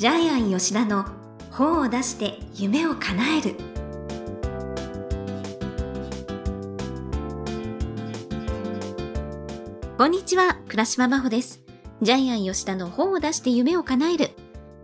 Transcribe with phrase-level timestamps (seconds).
[0.00, 1.04] ジャイアン吉田の
[1.50, 3.54] 本を出して夢を叶える。
[9.98, 11.60] こんにちは倉島真帆です。
[12.00, 14.30] ジャイアン吉田の本を出して夢を叶える。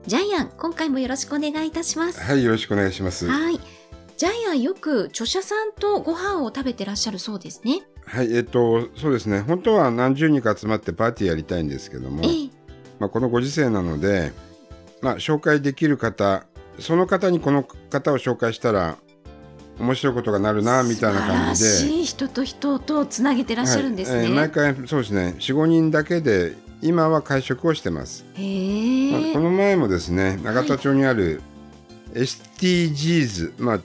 [0.06, 2.20] ジャイアン今回もよろしくお願いいたします。
[2.20, 3.26] はい、よろしくお願いします。
[3.26, 3.60] ははい。
[4.18, 7.80] ジャイアンよく著者さんとご飯を食べてらっしゃるそうですね。
[8.22, 9.40] い、えっと、そうですね。
[9.40, 12.50] 本当は何十人か集まってパーティーやりたいんですけども、ええ。
[12.98, 14.32] まあ、このご時世なので、
[15.06, 16.46] まあ、紹介できる方、
[16.80, 18.96] その方にこの方を紹介したら、
[19.78, 21.68] 面白いことがなるな、みたいな感じで。
[21.70, 25.36] しい人と人とつなげてらっしゃるんですね、はいえー毎回、そうですね。
[25.38, 28.24] 4、5人だけで、今は会食をしてます。
[28.34, 31.40] まあこの前もですね、永田町にある
[32.14, 33.80] STGs、まあ、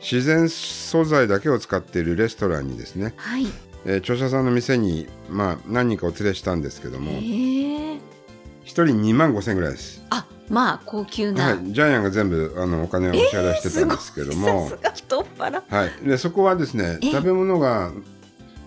[0.00, 3.46] 自然素材だけを使っているレストランにですね、はい
[3.84, 8.00] えー著者さんの店に、まあ、何人かお連れしたんですけども、へ1え
[8.64, 10.02] 人2万5千円ぐらいです。
[10.10, 15.62] あまあ高級な、はい、ジャイアンが全部あのお金をお支払いしてたんですけども、さすが太っ腹。
[15.68, 17.90] はい、でそこはですねえ食べ物が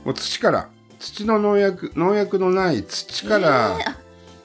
[0.03, 3.97] もう土から土の農薬農薬のない土から、えーあ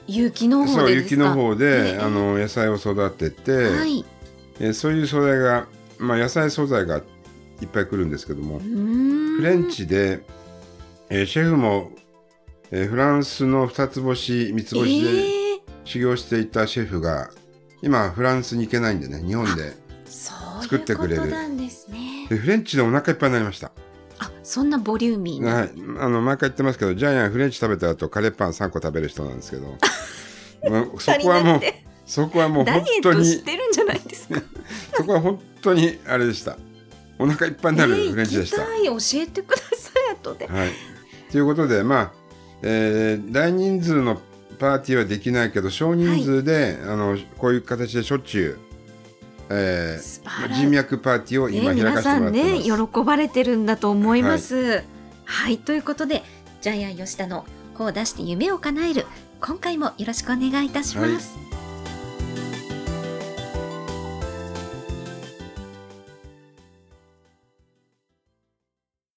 [0.07, 1.13] 有機農法そうでですか？
[1.15, 4.05] 雪の方で、ええあの野菜を育てて、はい。
[4.59, 5.65] えーそういう素材が、
[5.97, 10.23] まあ、野菜素材がいっぱい来るんですけども、フレンチで、
[11.09, 11.89] えーシェフも、
[12.69, 15.44] えーフランスの二つ星三つ星でえー
[15.85, 17.29] 修行していたシェフが、
[17.81, 19.73] 今フランスに行けないんでね日本で
[20.61, 21.27] 作ってくれる。
[21.27, 22.27] なんですね。
[22.29, 23.71] でフレンチでお腹いっぱいになりました、
[24.19, 29.77] あそんなボリューミーな、はい、あの毎回言ってますけどジャイアンフレンチ食べた後カレーパン3個食べる人なんですけど。
[30.69, 31.61] まあそこはもう
[32.05, 33.43] そこはもう本当エットしに。
[33.43, 34.41] てるんじゃないですか。
[34.95, 36.57] そこは本当にあれでした。
[37.17, 40.47] お腹いっぱいになるフレンチでした、えー教えてください後で。
[40.47, 40.69] はい。
[41.31, 42.11] ということで、まあ、
[42.61, 44.21] えー大人数の
[44.55, 48.59] パーティーはできないけど、少人数で、あの、こういう形でしょっちゅう、
[49.49, 52.69] えー人脈パーティーをね、今開かせて皆さんもらってます。
[52.69, 54.83] ね喜ばれてるんだと思います。
[55.25, 56.23] はい、ということで
[56.61, 57.45] ジャイアン吉田の
[57.75, 59.05] 本を出して夢を叶える
[59.41, 61.35] 今回もよろしくお願いいたします。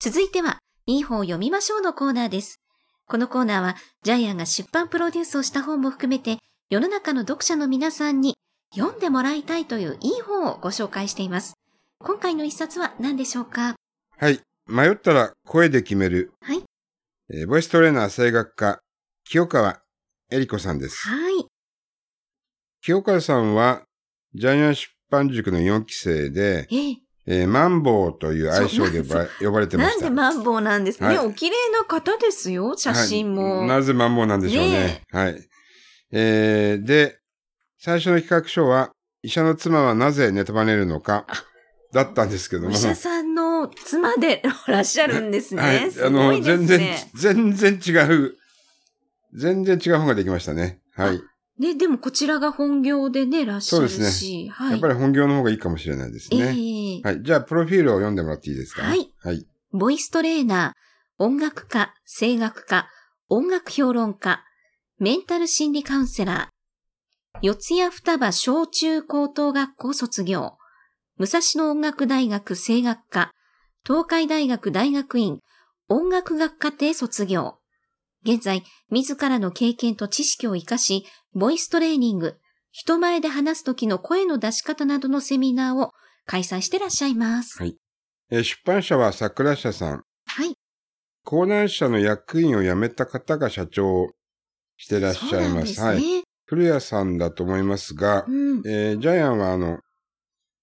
[0.00, 2.60] 続いてはいい本を読みましょうのコーナーです。
[3.08, 6.36] このコーナーはジャイアンが出版プロデュースをした本も含めて
[6.68, 8.34] 世の中の読者の皆さんに
[8.74, 11.54] 読んでもらいたいといういい本をご紹介しています。
[12.00, 13.76] 今回の一冊は何でしょうか？
[14.18, 14.40] はい。
[14.66, 16.32] 迷ったら声で決める。
[16.42, 16.62] はい。
[17.30, 18.78] えーボイストレーナー声楽家、
[19.24, 19.80] 清川
[20.30, 21.08] 恵里子さんです。
[21.08, 21.46] はい。
[22.82, 23.82] 清川さんは、
[24.34, 26.96] ジャイアン出版塾の4期生で、ええ
[27.30, 30.00] えーマンボウという愛称でば呼ばれてました。
[30.00, 33.58] なんでマンボウなんですね、はいお綺麗な方ですよ、写真も。
[33.60, 34.70] はいなぜマンボウなんでしょうね。
[34.70, 35.48] ねはい。
[36.10, 37.18] えー、で、
[37.78, 41.26] 最初の企画書は、医者の妻はなぜネタバレるのか、
[41.92, 42.68] だったんですけども。
[42.68, 45.62] お医者さんの妻で いらっしゃるんですね。
[45.62, 45.90] はい。
[45.90, 47.08] すごいです全ね。
[47.14, 48.36] 然、全然違う、
[49.34, 50.80] 全然違う本ができましたね。
[50.94, 51.20] はい。
[51.58, 54.48] ね、でもこちらが本業でね、いらっしゃるそうですし。
[54.48, 54.70] はい。
[54.72, 56.38] やっぱり本業の方がいいかもしれないですね。
[56.38, 57.22] ええはい。
[57.22, 58.82] じゃあ、プロフィールを読んでもらっていいですか？
[58.82, 59.12] はい。
[59.22, 59.46] はい。
[59.72, 62.88] ボイストレーナー、音楽家、声楽家、
[63.28, 64.44] 音楽評論家、
[64.98, 70.58] メンタル心理カウンセラー、四谷双葉小中高等学校卒業、
[71.18, 73.32] 武蔵野音楽大学声楽科、
[73.84, 75.40] 東海大学大学院
[75.88, 77.58] 音楽学科程卒業。
[78.24, 82.36] 現在、自らの経験と知識を活かし、ボイストレーニング、
[82.70, 85.92] 人前で話す時の声の出し方などのセミナーを
[86.26, 87.58] 開催してらっしゃいます。
[87.58, 87.76] はい
[88.30, 90.04] えー出版社は桜社さん。
[90.26, 90.54] はい。
[91.24, 94.10] 講談社の役員を辞めた方が社長を
[94.76, 95.74] してらっしゃいます。
[95.74, 96.16] そうなんですね。
[96.16, 96.22] はい。
[96.46, 98.62] 古谷さんだと思いますが、うん。
[98.66, 99.80] えージャイアンはあの、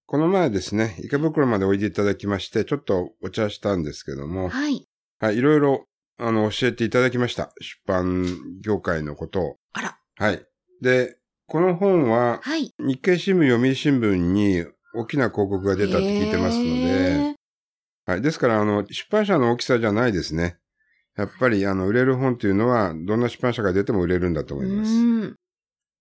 [0.06, 4.86] この前ですね、池袋までおいでいただきまして、ちょっとお茶したんですけども、はい。
[5.18, 5.84] はい、いろいろ、
[6.18, 7.52] あの、教えていただきました。
[7.60, 9.56] 出版業界のことを。
[9.72, 9.98] あら。
[10.16, 10.44] はい。
[10.80, 12.74] で、この本は、はい。
[12.78, 14.64] 日経新聞、読売新聞に
[14.94, 17.36] 大きな広告が出たって聞いてますので、
[18.06, 18.22] はい。
[18.22, 20.58] ですから、あの、出版社の大きさじゃないですね。
[21.16, 24.90] やっぱり、あの、売れる本というのは、どんな出版社が出ても売れるんだと思います。
[24.92, 24.94] う
[25.26, 25.36] ん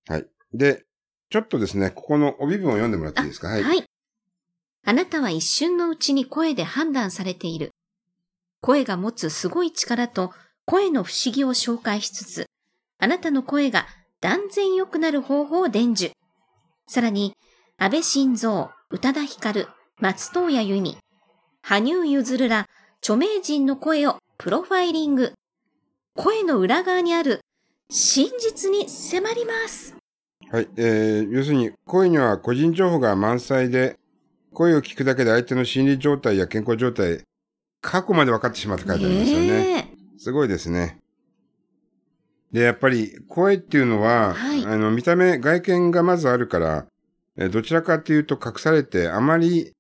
[0.08, 0.28] はい。
[0.54, 0.86] で、
[1.30, 3.48] ちょっとですね、ここの帯文を読んでもらっていいですか？
[3.48, 3.64] はい。
[3.64, 3.84] はい。
[4.86, 7.72] あなたは一瞬のうちに声で判断されている。
[8.66, 10.32] 声が持つすごい力と
[10.66, 12.46] 声の不思議を紹介しつつ、
[12.98, 13.86] あなたの声が
[14.22, 16.14] 断然良くなる方法を伝授。
[16.88, 17.34] さらに、
[17.78, 19.68] 安倍晋三、宇多田ヒカル、
[20.00, 20.98] 松任谷由実、
[21.62, 22.66] 羽生結弦ら
[23.04, 25.34] 著名人の声をプロファイリング。
[26.16, 27.42] 声の裏側にある
[27.92, 29.96] 真実に迫ります。
[30.50, 30.68] はい。
[30.76, 34.00] えー、要するに、声には個人情報が満載で、
[34.56, 37.22] 声を聞くだけで相手の心理状態や健康状態、
[37.86, 39.48] 過去まで分かってしまって書いてありますよね。
[39.48, 41.00] ねすごいですね。
[42.52, 46.88] で、やっぱり声っていうのは、はいあの、見た目、外見がまずあるから、
[47.38, 49.74] えーどちらかというと隠されて、あまり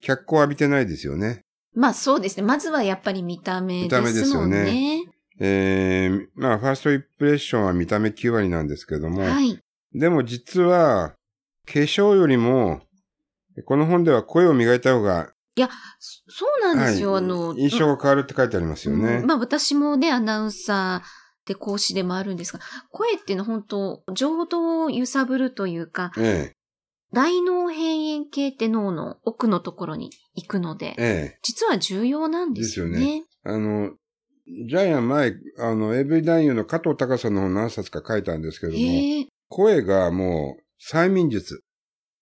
[0.00, 1.40] 脚光を浴びてないですよね。
[1.74, 2.42] まあそうですね。
[2.44, 5.04] まずはやっぱり見た目見た目ですすよねね。
[5.40, 9.58] えー、まあ、ファーストインプレッションは見た目9割なんですけども、はい。
[9.94, 11.14] でも実は、
[11.64, 12.80] 化粧よりも、
[13.64, 15.32] この本では声を磨いた方が、
[15.98, 17.12] そそうなんですよ。
[17.12, 19.16] はいあの、印象が変わるって書いてありますよね。
[19.16, 22.60] うんまあ私もね、アナウンサーで講師でもあるんですが、
[22.90, 26.52] 声っていうのは本当、情動を揺さぶるというか、え
[27.12, 31.04] 大脳辺縁系って脳の奥のところに行くのでえ、、え
[31.36, 31.38] え。
[31.42, 32.92] 実は重要なんですよね。
[32.92, 33.92] ですよあの、
[34.68, 38.78] ジャイアン前、あの、AV 男優の加藤隆さんの本何冊か書いたんですけども。
[39.48, 40.62] 声がもう、
[40.94, 41.62] 催眠術。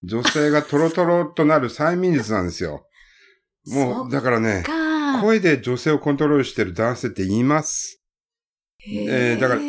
[0.03, 2.87] 女性がトロトロとなる催眠術なんですよ。
[3.67, 5.21] も、そうだからね、か。
[5.21, 8.01] 声で女性をコントロールしてる男性って言います。
[8.79, 9.61] へえーだから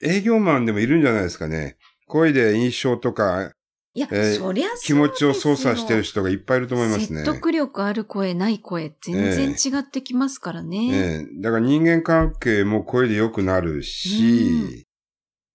[0.00, 1.76] 営業マンでもいるんじゃないですかね。
[2.06, 3.52] 声で印象とか
[3.94, 7.20] いや、えーそりゃ気持ちを操作してる人人がいっぱいいると思いますね。
[7.20, 10.88] 説得力ある声、ない声、全然違ってきますからね。
[10.92, 14.84] ええだから人間関係も声で良くなるし、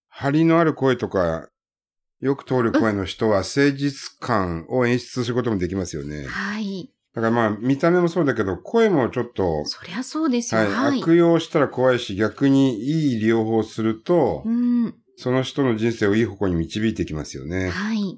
[0.08, 1.50] 張りのある声とか、
[2.22, 6.25] よく通る声の人は誠実感を演出することもできますよね。
[6.28, 6.92] はい。
[7.19, 10.62] だからまあ、見た目もそうだけど、声もちょっと、そりゃそうですよ。
[10.62, 11.01] はい、はい。
[11.01, 14.95] 悪用したら怖いし、逆にいい利用法をすると、うん。
[15.18, 17.69] その人の人生をいい方向に導いていきますよね。
[17.69, 18.18] はい。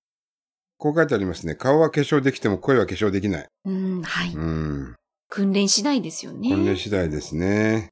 [0.77, 1.55] こう書いてありますね。
[1.55, 3.47] 顔は化粧できても声は化粧できない。
[3.65, 4.33] うん、はい。
[4.35, 4.95] うん。
[5.29, 6.49] 訓練次第ですよね。
[6.49, 7.89] 本音次第ですね。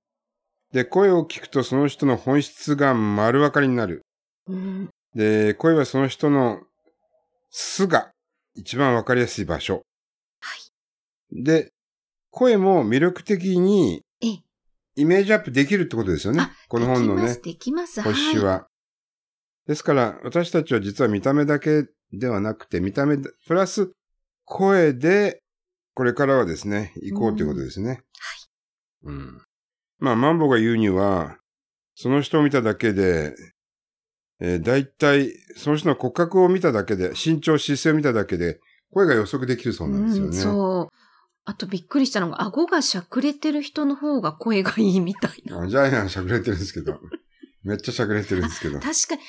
[0.72, 4.04] で、声を聞くとその人の本質が丸分かりになる。
[4.48, 4.90] うん。
[5.16, 6.60] で、声はその人の
[7.50, 8.12] 素が
[8.54, 9.82] 一番分かりやすい場所。
[11.32, 11.44] はい。
[11.44, 11.72] で、
[12.32, 14.44] 声も魅力的にええ、
[14.96, 16.52] イメージアップできるってことですよねあ。
[16.68, 18.34] この本のねできます、、できます。
[18.34, 18.68] 星は。
[19.68, 23.92] ですから、私たちは実は見た目だけではなくて、見た目プラス
[24.46, 25.42] 声で、
[25.94, 27.90] これからはですね、行こうということですね。
[27.90, 28.02] はい。
[29.04, 29.42] うん。
[30.00, 31.38] まあ、マンボが言うには、
[31.94, 33.36] その人を見ただけで、
[34.40, 38.60] えー、大体、その人の骨格を見ただけで、身長、姿勢を見ただけで、
[38.92, 40.30] 声が予測できるそうなんですよね。
[40.30, 40.99] うん、そう。
[41.50, 45.64] あとびっくりしたのが、顎がしゃくれてる人の方が声がいいみたいな。
[45.64, 47.00] あジャイアンしゃくれてるんですけど。
[47.64, 48.80] めっちゃしゃくれてるんですけど。
[48.80, 49.22] 確かに、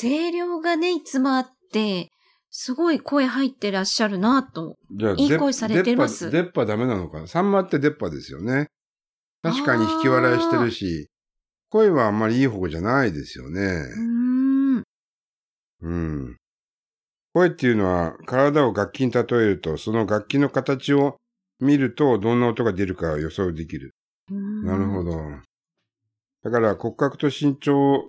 [0.00, 2.10] 声量がね、いつもあって、
[2.48, 4.76] すごい声入ってらっしゃるなと。
[4.90, 8.68] じゃあ、いい声されてます出っ歯ダメなのかなサンマって出っ歯ですよね。
[9.42, 11.10] 確かに引き笑いしてるし、
[11.68, 13.64] 声はあんまりいい方じゃないですよねう。
[13.64, 14.82] ーん。
[15.82, 16.36] うん。
[17.34, 21.18] 声っていうのは体を楽器に例えると、その楽器の形を
[21.60, 23.94] 見るとどんな音が出るか予想できる。
[24.62, 25.12] なるほど。
[25.12, 25.20] ど。
[26.44, 28.08] だから骨格と身長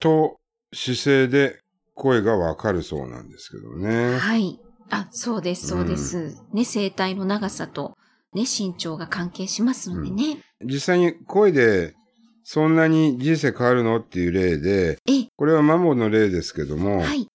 [0.00, 0.36] と
[0.72, 1.60] 姿勢で
[1.94, 4.18] 声がわかるそうなんですけどね。
[4.18, 4.58] はい。
[4.90, 6.36] あ、そうです、そうです。
[6.52, 7.96] ね、声帯の長さと、
[8.32, 10.38] ね、身長が関係しますのでね。
[10.64, 11.94] 実際に声で
[12.42, 17.26] そんなに人生変わるのっていう例で、ええ、これはマモの例ですけども、はい。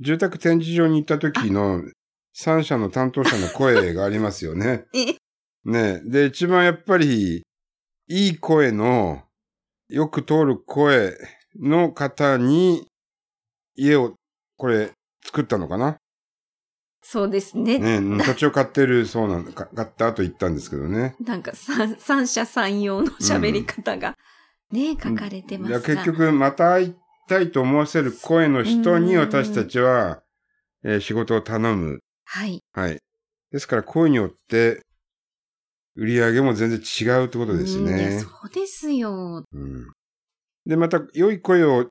[0.00, 1.82] 住宅展示場に行った時の
[2.32, 4.84] 三社の担当者の声がありますよね。
[4.94, 5.16] え、
[5.64, 7.42] ねで、一番やっぱり
[8.08, 9.22] いい声の、
[9.88, 11.16] よく通る声
[11.60, 12.88] の方に
[13.74, 14.14] 家を
[14.56, 14.92] これ
[15.24, 15.98] 作ったのかな？
[17.04, 17.78] そうですね。
[17.78, 19.52] ね土地を買ってるそうなんだ。
[19.52, 21.16] か買った後行ったんですけどね。
[21.20, 24.16] なんか三、三者三様の喋り方が、
[24.70, 25.80] ね、書かれてますが。
[25.80, 26.94] 結局、また会い
[27.28, 30.22] たいと思わせる声の人に私たちは、
[30.84, 32.00] えー仕事を頼む。
[32.34, 32.64] はい。
[32.72, 32.98] はい。
[33.50, 34.80] ですから、声によって、
[35.96, 38.20] 売り上げも全然違うってことですね。
[38.20, 39.44] そうですよ。
[39.52, 39.92] うん
[40.64, 41.90] で、また、良い声を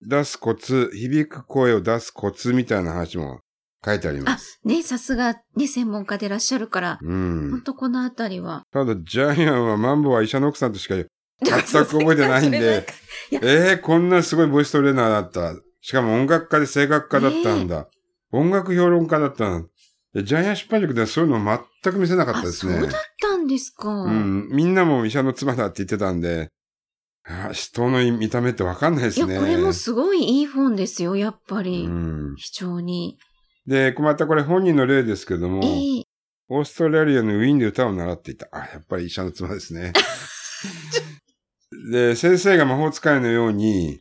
[0.00, 3.40] 出すコツ、響く声を出すコツみたいな話も
[3.84, 4.60] 書いてあります。
[4.64, 7.62] ね、さすが、ね、専門家でいらっしゃるから、うほんん。
[7.62, 8.62] とこのあたりは。
[8.72, 11.06] ただ、ジャイアンはマンボは医者の奥さんとしか全
[11.50, 11.58] く
[11.98, 12.86] 覚えてないんで、
[13.30, 15.60] いやえー、こんなすごいボイストレーナーだった。
[15.82, 17.88] しかも音楽家で声楽家だったんだ。
[18.32, 19.68] 音楽評論家だったんだ。
[20.14, 21.44] でジャイアン出版塾ではそういうの
[21.82, 22.78] 全く見せなかったあ、ですね。
[22.80, 23.88] そうだったんですか。
[23.88, 24.48] うん。
[24.50, 26.48] みんなも医者の妻だって言ってたんで、
[27.24, 29.38] あ人の見た目ってわかんないでいや、すね。
[29.38, 31.86] これもすごいいい本ですよ、やっぱり。
[31.86, 32.34] うん。
[32.36, 33.18] 非常に。
[33.66, 36.04] で、またこれ本人の例ですけども、ええ
[36.54, 38.46] オーストラリアのウィーンで歌を習っていた。
[38.52, 39.94] あ、やっぱり医者の妻ですね。
[41.90, 44.00] で、先生が魔法使いのように、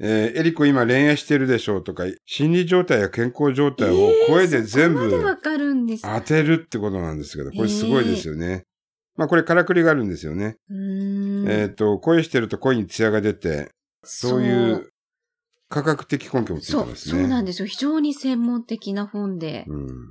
[0.00, 5.10] えーエリコ今恋愛してるでしょうとか、心理状態や健康状態を声で全部
[6.02, 8.64] 当てるってことなんですけど、これすごいですよね。
[9.16, 10.56] まあこれからくりがあるんですよね。
[11.46, 13.70] えっ、と、声してると声に艶が出て、
[14.02, 14.90] そういう
[15.68, 17.20] 科学的根拠もついてそう、ますね。
[17.22, 17.66] そうなんですよ。
[17.66, 19.64] 非常に専門的な本で。
[19.68, 20.10] うん。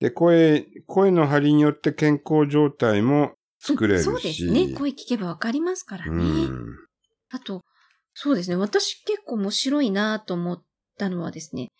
[0.00, 4.04] で、声、声の張りによって健康状態も作れるし。
[4.04, 4.72] そうですね。
[4.74, 6.24] 声聞けばわかりますからうね。
[6.46, 6.58] ん。
[7.30, 7.62] あと、
[8.20, 8.56] そうですね。
[8.56, 10.64] 私結構面白いなと思っ
[10.98, 11.70] たのはですね、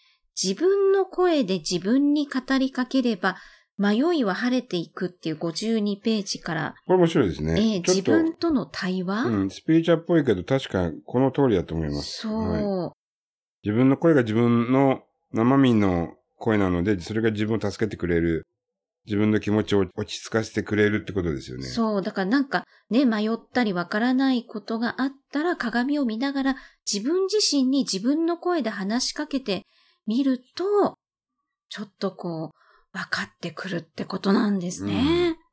[0.40, 3.38] 自分の声で自分に語りかければ、
[3.76, 7.52] 迷いは晴れていくっていう52ページから、これ面白いですね。
[7.54, 12.20] えー自分との対話、うん、スピリチュアルっぽいけど、確かこの通りだと思います。
[12.20, 12.92] そう、はい
[13.64, 15.02] 自分の声が自分の
[15.32, 18.46] 生身の声なので、それが自分を助けてくれる。
[19.08, 21.64] 自分の気持ちを落ち着かせてくれるってことですよね。
[21.64, 22.02] そう。
[22.02, 26.56] だからなんかね、迷ったりわからないことがあったら鏡を見ながら
[26.90, 29.62] 自分自身に自分の声で話しかけて
[30.06, 30.98] みると、
[31.70, 32.58] ちょっとこう、
[32.92, 35.32] 分かってくるってことなんですね。
[35.32, 35.48] うん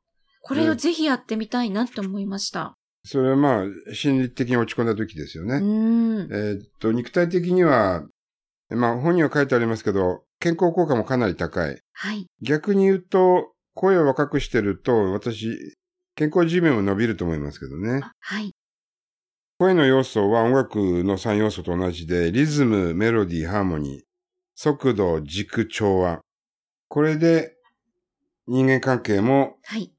[0.48, 2.76] これをぜひやってみたいなって思いました。
[3.04, 5.54] それはまあ、心理的に落ち込んだ時ですようね。
[5.56, 6.20] ーん。
[6.32, 8.06] えーっと、肉体的には、
[8.70, 11.80] まあ本には書いてありますけど、健康効果もかなり高い。
[11.92, 12.26] はい。
[12.42, 15.76] 逆に言うと、声を若くしてると、私、
[16.14, 18.00] 健康寿命も伸びると思いますけどね。
[18.02, 18.54] あはい。
[19.58, 24.02] 声の要素は音楽の3要素と同じで、リズム、メロディー、ハーモニー、
[24.54, 26.20] 速度、軸、調和。
[26.88, 27.56] これで
[28.46, 29.92] 人間関係もはい。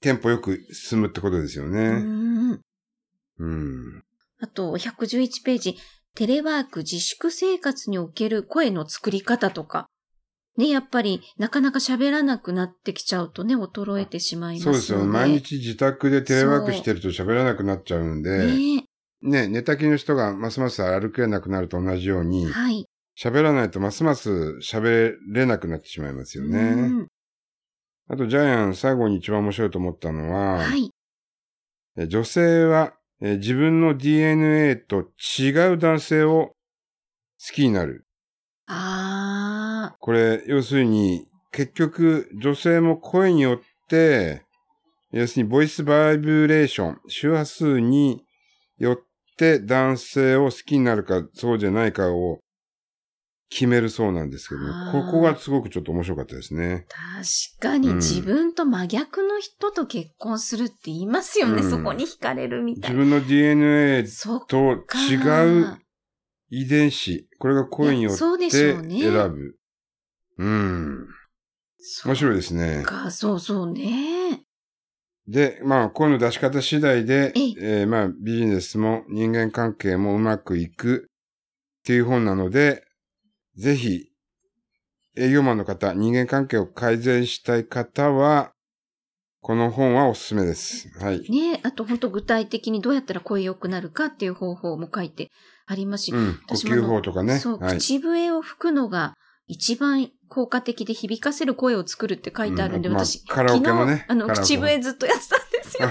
[0.00, 1.88] テンポよく進むってことですよね。
[1.88, 2.60] ん。
[3.38, 4.02] うん。
[4.40, 5.76] あと、111ページ。
[6.14, 9.86] テレワーク自粛生活における声の作り方とか。
[10.56, 14.78] ね、やっぱり、なかなか喋らなくなってきちゃうとね、衰えてしまいますので。
[14.80, 15.12] そうですよ。
[15.12, 18.84] 毎日自宅でテレワークしてると喋らなくなっちゃうんで、ね
[19.22, 22.86] ね、寝たきりの人がますます歩けなくなると同じように、はい。
[23.18, 26.72] 喋らないとますます喋れなくなってしまいますようね。
[26.88, 27.06] ん
[28.08, 30.90] あと、ジャイアン最後に一番面白いと思ったのは、はい。
[31.96, 36.54] え女性はえ自分の DNA と違う男性を
[37.38, 38.06] 好きになる。
[38.66, 44.42] あこれ、要するに、結局、女性も声によって、
[45.12, 48.24] 要するに、ボイスバイブレーション、周波数に
[48.78, 48.98] よっ
[49.36, 52.40] て男性を好きになるか、そうじゃないかを
[53.50, 56.86] 決めるそうなんですけどあーここがすごくちょっと面白かったですね。
[56.88, 61.62] ー、確かにうん自分と真逆の人と結婚するって言いますよね。
[61.62, 63.04] うんそこに惹かれるみたいな。
[63.04, 64.04] 自分の DNA
[64.48, 65.78] と違う
[66.48, 69.56] 遺伝子、これが声によっいやそうでてしょうね選ぶ。
[70.38, 71.06] うん。
[72.04, 72.82] 面白いですね。
[72.84, 74.42] か、そうそうね。
[75.26, 81.08] で、まあ、声の出し方次第で、えええーまあ、ビジネスも人間関係もうまくいく
[81.80, 82.84] っていう本なので、
[83.60, 84.06] ぜひ、
[85.18, 88.52] 営業マンの方、人間関係を改善したい方は、
[89.42, 90.88] この本はおすすめです。
[90.98, 91.30] はい。
[91.30, 95.30] ねあと本当具体的にどうやったら声良くなるかっていう方法も書いて
[95.66, 96.40] ありますし、うん。
[96.46, 97.38] 呼吸法とかね。
[97.38, 97.78] そう、はい。
[97.78, 99.12] 口笛を吹くのが
[99.46, 105.90] 一番効果的で響かせる声を作るって書いてあるんで、うんまあ私、カラオケもねあの、口笛ずっとやってたんですよ。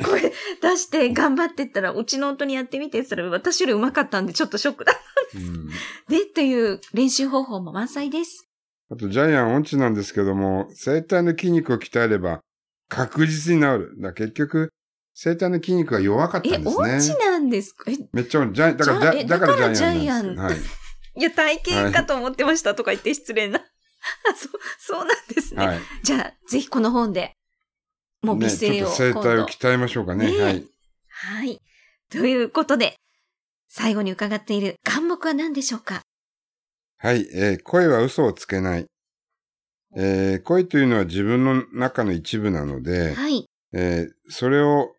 [0.06, 4.94] 声出して頑張ってったら、うちの夫にやってみてって言ったら、私より上手かったんで、ちょっとショックだ。
[5.34, 5.70] うん
[6.08, 8.48] で、っていう練習方法も満載です。
[8.90, 12.40] あと、ジャイアン音痴なんですけども、声帯の筋肉を鍛えれば
[12.88, 13.94] 確実に治る。
[13.98, 14.70] だ結局、
[15.14, 16.94] 声帯の筋肉が弱かったえ、んですね。
[16.94, 17.72] 音痴なんです？
[17.72, 20.68] かえ、めっちゃ、ジャイだからだからジャイアンジャイアンなんです。
[21.16, 23.60] いや、体型かと思ってましたとか言って失礼な。
[23.60, 23.62] あ、
[24.34, 25.64] そう、そうなんですね。
[25.64, 25.76] はい。
[25.76, 25.84] はい。
[26.02, 27.32] じゃあ、ぜひこの本で、
[28.22, 30.30] もう美ね、ちょっ声をと声帯を鍛えましょうかね。
[30.30, 30.64] ねはい。
[31.08, 31.60] はい。
[32.10, 32.96] ということで、
[33.68, 36.02] 最後に伺っている願目は何でしょうか？
[36.98, 37.26] はい。
[37.34, 38.86] えー声は嘘をつけない。
[39.96, 43.46] えー声というのは自分の中の一部なので、はい。
[43.72, 44.94] えーそれを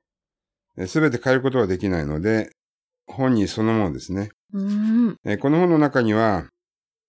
[0.88, 2.52] すべて変えることはできないので、
[3.08, 4.30] 本人そのものですね。
[4.54, 5.16] うーん。
[5.26, 6.48] えーこの本の中には、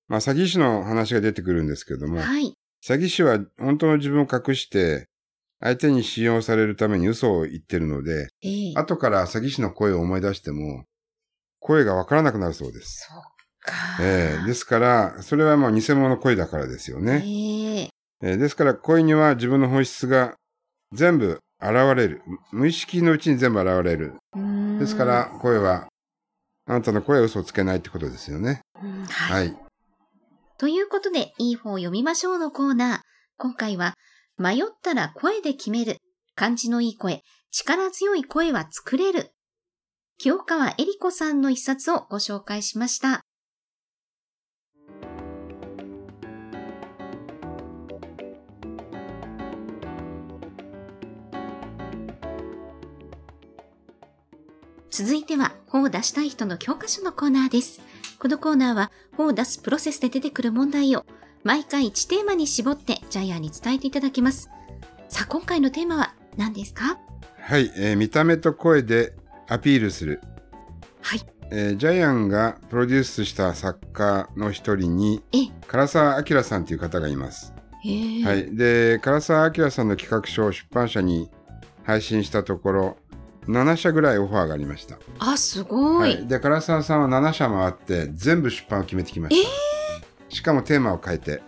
[0.08, 2.54] まあ、詐欺師の話が出てくるんですけども、はい。
[2.86, 5.06] 詐欺師は本当の自分を隠して、
[5.60, 10.84] 相手に信用されるために嘘を言ってるので、ええ後から詐欺師の声を思い出しても、
[11.66, 13.08] 声がわからなくなるそうです。
[13.08, 13.22] そっ
[13.60, 13.74] か。
[14.00, 17.22] ええですから、それはもう偽物の声だからですよね。
[17.24, 17.90] ええ
[18.22, 20.36] えーですから、声には自分の本質が
[20.92, 22.22] 全部現れる。
[22.52, 24.14] 無意識のうちに全部現れる。
[24.78, 25.88] ですから、声は、
[26.68, 28.60] あなたの声は嘘をつけないってことですよね。
[28.82, 29.48] うんははい。
[29.48, 29.56] い。
[30.58, 33.00] ということで、いい方を読みましょうのコーナー。
[33.36, 33.94] 今回は、
[34.38, 35.98] 迷ったら声で決める。
[36.36, 39.32] 感じのいい声、力強い声は作れる。
[40.18, 43.20] 清川恵里子さんの一冊をご紹介しました。
[54.90, 57.82] 続いては、本を出したい人の教科書のコーナーです。
[58.18, 61.04] このコーナーは、本を出すプロセスで出てくる問題を、
[61.44, 64.48] 毎回1テーマに絞ってジャイアンに伝えていただきます。
[65.10, 66.98] さあ、今回のテーマは何ですか？
[67.38, 69.12] はい、えー見た目と声で
[69.48, 70.20] アピールする。
[71.00, 71.20] はい。
[71.50, 77.52] えージャイアンがプロデュースした作家の一人に、え、唐沢明さんという方がいます。
[78.24, 78.56] はい。
[78.56, 81.30] で、唐沢明さんの企画書を出版社に
[81.84, 82.96] 配信したところ、
[83.46, 84.98] 7社ぐらいオファーがありました。
[85.20, 86.14] あ、すごい。
[86.14, 86.26] はい。
[86.26, 90.34] で、唐沢さんは7社回って、全部出版を決めてきました。
[90.34, 91.42] しかもテーマを変えて。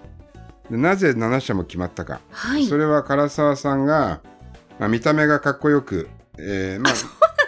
[0.70, 2.20] でなぜ7社も決まったか。
[2.30, 2.66] はい。
[2.66, 4.20] それは唐沢さんが、
[4.78, 6.90] まあ、見た目がかっこよく、えーま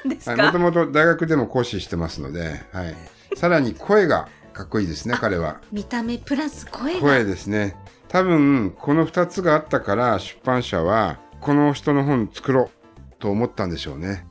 [0.05, 2.97] なんですあ、はい、もかともと大学でも講師してますので、はい。
[3.37, 5.61] さらに声がかっこいいですね、彼は。
[5.73, 7.01] 見た目プラス声が。
[7.01, 7.77] 声ですね。
[8.09, 14.27] 多分、この2つがあったから、出版社は、この人の本作ろうと思ったんでしょうね。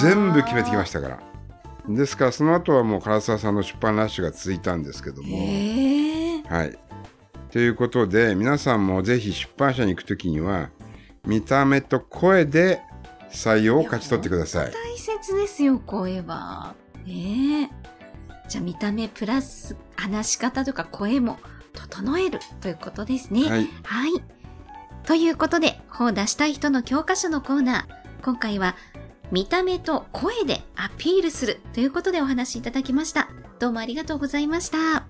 [0.00, 1.18] 全部決めてきましたから。
[1.88, 5.36] ですから、その後はもう唐沢さんの出版ラッシュが続いたんですけども。
[6.48, 6.78] はい。
[7.50, 10.70] ということで、皆さんもぜひ出版社に行くときには、
[11.26, 12.80] 見た目と声で
[13.30, 14.72] 採用を勝ち取ってください。
[14.72, 16.74] 大切ですよ、声は。
[17.04, 18.48] ねえ。
[18.48, 21.38] じゃあ、見た目プラス話し方とか声も
[21.72, 23.48] 整えるということですね。
[23.48, 23.68] はい。
[23.84, 24.22] はい。
[25.04, 28.24] ということで、本を出したい人の教科書のコーナー。
[28.24, 28.76] 今回は、
[29.30, 33.28] 見た目と声でアピールするということでお話しいただきました。
[33.58, 35.07] どうもありがとうございました。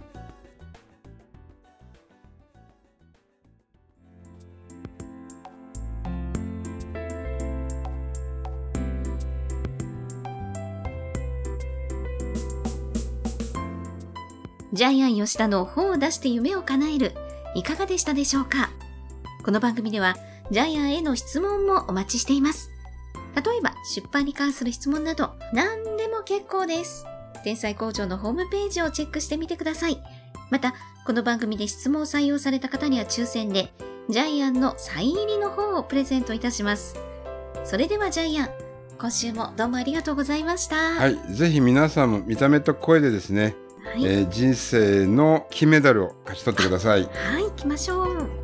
[14.79, 17.12] ジャイアン吉田の本を出して夢を叶える、
[17.57, 18.71] いかがでしたでしょうか？
[19.43, 20.14] この番組では、
[20.53, 22.71] ジャイアンへの質問もお待ちしています。
[23.35, 27.05] 例えば、出版に関する質問など、何でも結構です。
[27.43, 30.01] 天才工場のホームページをチェックしてみてください。
[30.49, 33.73] また、この番組で質問を採用された方には抽選で、
[34.09, 36.95] ジャイアンのサイン入りの本をプレゼントいたします。
[37.64, 38.51] それではジャイアン、
[38.97, 40.77] 今週もどうもありがとうございました。
[40.77, 43.57] はいぜひ皆さんも見た目と声でですね、
[43.94, 44.05] い。
[44.05, 47.03] えー人生の金メダルを勝ち取ってください。
[47.03, 48.38] はい、行きましょう。